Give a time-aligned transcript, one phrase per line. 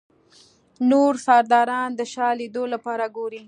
[0.89, 3.39] نور سرداران د شاه لیدلو لپاره ګوري.